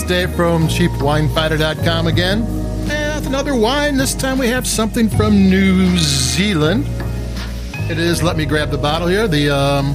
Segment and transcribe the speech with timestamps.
[0.00, 2.42] It's Dave from CheapWineFinder.com again.
[2.90, 3.98] And another wine.
[3.98, 6.86] This time we have something from New Zealand.
[7.90, 9.94] It is, let me grab the bottle here, the um,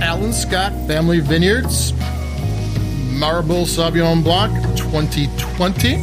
[0.00, 1.92] Allan Scott Family Vineyards
[3.12, 5.96] Marlborough Sauvignon Blanc 2020.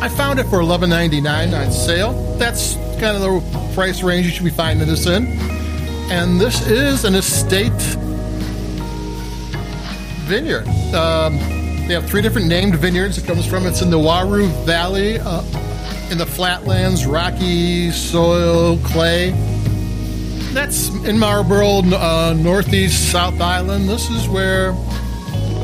[0.00, 2.36] I found it for $11.99 on sale.
[2.36, 5.28] That's kind of the price range you should be finding this in.
[6.10, 7.70] And this is an estate
[10.24, 10.66] vineyard.
[10.94, 11.38] Um,
[11.86, 13.66] they have three different named vineyards it comes from.
[13.66, 15.42] It's in the Wairau Valley, uh,
[16.10, 19.32] in the flatlands, rocky soil, clay.
[20.54, 23.88] That's in Marlborough, uh, northeast South Island.
[23.88, 24.70] This is where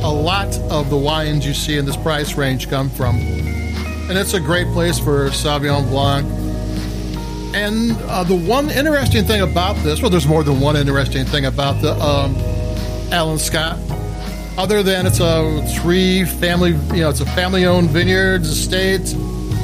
[0.02, 3.16] a lot of the wines you see in this price range come from.
[3.16, 6.26] And it's a great place for Sauvignon Blanc.
[7.54, 11.46] And uh, the one interesting thing about this, well, there's more than one interesting thing
[11.46, 12.36] about the um,
[13.12, 13.78] Allan Scott
[14.60, 19.08] other than it's a three family, you know, it's a family-owned vineyards estate,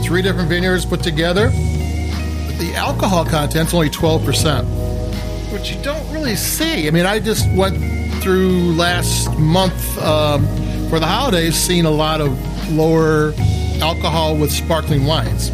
[0.03, 1.51] three different vineyards put together.
[1.51, 6.89] The alcohol content's only 12%, which you don't really see.
[6.89, 7.77] I mean, I just went
[8.23, 10.47] through last month um,
[10.89, 12.33] for the holidays, seeing a lot of
[12.73, 13.35] lower
[13.83, 15.51] alcohol with sparkling wines.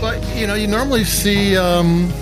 [0.00, 2.12] But you know, you normally see um,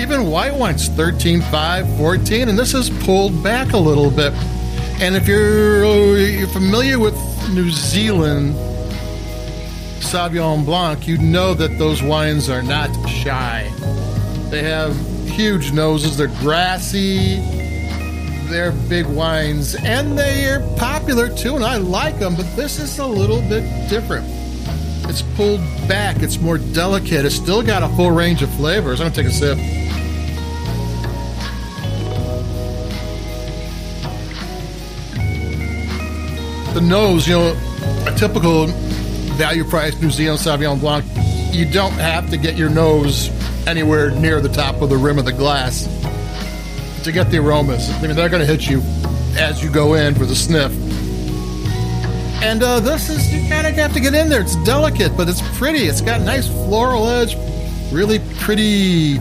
[0.00, 4.32] even white wines 13, 5, 14, and this has pulled back a little bit.
[5.00, 7.14] And if you're, oh, you're familiar with
[7.50, 8.54] New Zealand
[10.00, 13.70] Sauvignon Blanc, you know that those wines are not shy.
[14.50, 17.40] They have huge noses, they're grassy,
[18.48, 22.98] they're big wines, and they are popular too, and I like them, but this is
[22.98, 24.24] a little bit different.
[25.08, 29.00] It's pulled back, it's more delicate, it's still got a full range of flavors.
[29.00, 29.58] I'm gonna take a sip.
[36.84, 38.66] Nose, you know, a typical
[39.36, 41.04] value price New Zealand Sauvignon Blanc,
[41.54, 43.28] you don't have to get your nose
[43.66, 45.84] anywhere near the top of the rim of the glass
[47.02, 47.90] to get the aromas.
[47.90, 48.80] I mean, they're going to hit you
[49.38, 50.72] as you go in for the sniff.
[52.42, 54.42] And uh, this is, you kind of have to get in there.
[54.42, 55.84] It's delicate, but it's pretty.
[55.84, 57.36] It's got nice floral edge,
[57.92, 59.16] really pretty,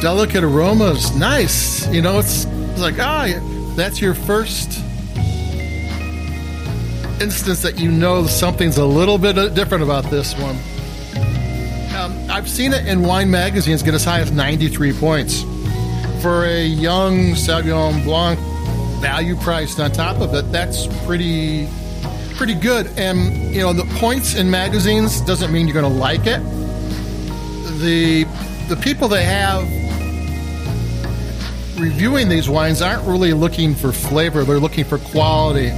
[0.00, 1.16] delicate aromas.
[1.16, 1.88] Nice.
[1.88, 4.83] You know, it's, it's like, ah, that's your first
[7.24, 10.56] instance that you know something's a little bit different about this one.
[11.96, 15.40] Um, I've seen it in wine magazines get as high as 93 points.
[16.20, 18.38] For a young Sauvignon Blanc,
[19.00, 21.66] value priced on top of it, that's pretty
[22.36, 22.88] pretty good.
[22.98, 26.42] And you know, the points in magazines doesn't mean you're going to like it.
[27.80, 28.24] The
[28.68, 29.62] the people they have
[31.80, 35.70] reviewing these wines aren't really looking for flavor; they're looking for quality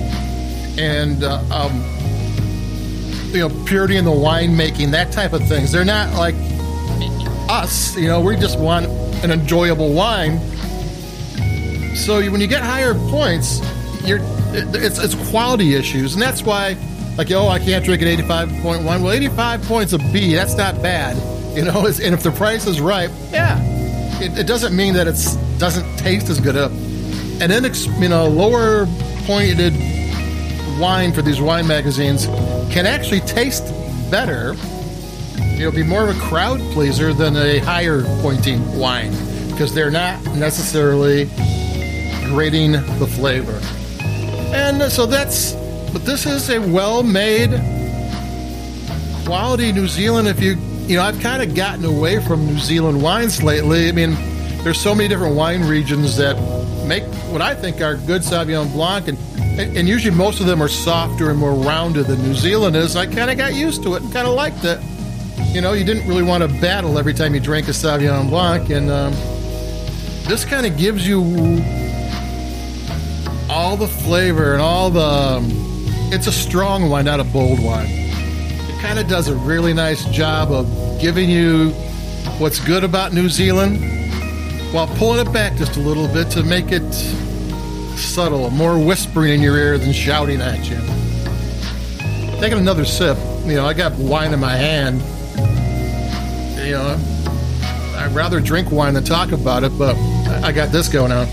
[0.78, 1.82] and uh, um,
[3.32, 5.72] you know purity in the winemaking, that type of things.
[5.72, 6.34] They're not like
[7.48, 7.96] us.
[7.96, 8.86] You know, we just want
[9.24, 10.38] an enjoyable wine.
[11.94, 13.60] So when you get higher points,
[14.04, 14.20] you're
[14.52, 16.76] it's it's quality issues, and that's why
[17.16, 19.02] like oh I can't drink an eighty five point one.
[19.02, 21.16] Well, eighty five points a B, that's not bad.
[21.56, 23.58] You know, and if the price is right, yeah,
[24.20, 25.16] it, it doesn't mean that it
[25.58, 26.56] doesn't taste as good.
[26.56, 26.70] Up
[27.40, 27.64] and then
[28.00, 28.86] you know lower
[29.26, 29.74] pointed
[30.78, 32.26] wine for these wine magazines
[32.72, 33.64] can actually taste
[34.10, 34.54] better.
[35.58, 39.12] It'll be more of a crowd pleaser than a higher pointing wine
[39.50, 41.24] because they're not necessarily
[42.26, 43.58] grading the flavor.
[44.54, 45.52] And so that's,
[45.92, 47.50] but this is a well made
[49.24, 50.28] quality New Zealand.
[50.28, 53.88] If you, you know, I've kind of gotten away from New Zealand wines lately.
[53.88, 54.14] I mean,
[54.62, 56.36] there's so many different wine regions that
[56.86, 59.18] make what I think are good Sauvignon Blanc and
[59.58, 62.94] and usually most of them are softer and more rounded than New Zealand is.
[62.94, 64.80] I kind of got used to it and kind of liked it.
[65.54, 68.68] You know, you didn't really want to battle every time you drank a Sauvignon Blanc,
[68.70, 69.12] and um,
[70.28, 71.22] this kind of gives you
[73.48, 75.00] all the flavor and all the.
[75.00, 75.48] Um,
[76.12, 77.86] it's a strong wine, not a bold wine.
[77.88, 80.66] It kind of does a really nice job of
[81.00, 81.70] giving you
[82.38, 83.80] what's good about New Zealand
[84.72, 86.82] while pulling it back just a little bit to make it
[87.96, 90.76] subtle, more whispering in your ear than shouting at you.
[92.40, 95.00] Taking another sip, you know, I got wine in my hand.
[96.66, 97.00] You know,
[97.96, 99.96] I'd rather drink wine than talk about it, but
[100.44, 101.26] I got this going on.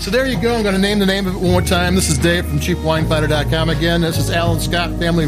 [0.00, 0.54] So there you go.
[0.54, 1.94] I'm going to name the name of it one more time.
[1.94, 4.02] This is Dave from CheapWineFinder.com again.
[4.02, 5.26] This is Allan Scott Family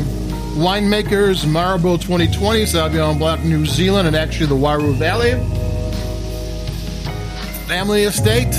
[0.56, 5.32] Winemakers, Marlborough 2020, Sauvignon Blanc, New Zealand, and actually the Wairau Valley
[7.66, 8.54] family estate.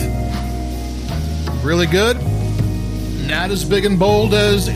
[1.63, 2.17] really good.
[3.27, 4.69] Not as big and bold as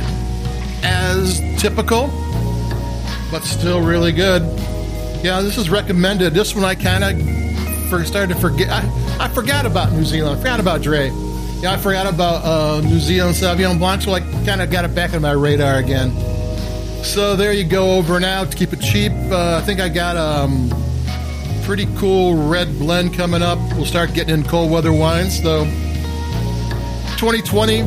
[0.83, 2.07] as typical,
[3.29, 4.41] but still really good.
[5.23, 6.33] Yeah, this is recommended.
[6.33, 8.69] This one I kind of first started to forget.
[8.69, 10.37] I, I forgot about New Zealand.
[10.37, 11.11] I forgot about Dre.
[11.59, 14.95] Yeah, I forgot about uh, New Zealand Sauvignon Blanc, so I kind of got it
[14.95, 16.11] back on my radar again.
[17.03, 19.11] So there you go, over and out to keep it cheap.
[19.29, 20.69] Uh, I think I got um,
[21.63, 23.59] pretty cool red blend coming up.
[23.75, 25.65] We'll start getting in cold weather wines, though.
[27.17, 27.79] 2020,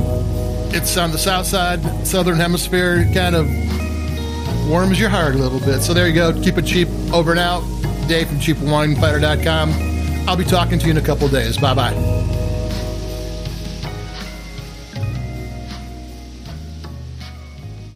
[0.76, 3.48] it's on the south side, southern hemisphere, kind of
[4.68, 5.82] warms your heart a little bit.
[5.82, 7.62] So there you go, keep it cheap, over and out.
[8.08, 10.28] Dave from cheapwinefinder.com.
[10.28, 11.56] I'll be talking to you in a couple days.
[11.58, 12.43] Bye bye.